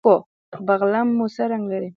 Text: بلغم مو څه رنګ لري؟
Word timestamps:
بلغم 0.65 1.07
مو 1.17 1.25
څه 1.35 1.43
رنګ 1.51 1.65
لري؟ 1.71 1.89